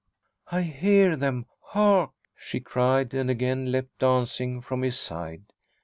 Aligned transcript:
"I 0.51 0.63
hear 0.63 1.15
them 1.15 1.45
hark!" 1.61 2.13
she 2.35 2.59
cried, 2.59 3.13
and 3.13 3.29
again 3.29 3.71
leapt, 3.71 3.99
dancing 3.99 4.59
from 4.59 4.81
his 4.81 4.97
side. 4.97 5.43